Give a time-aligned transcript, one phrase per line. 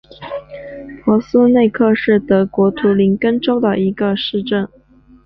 [1.05, 4.67] 珀斯内克是德国图林根州的一个市镇。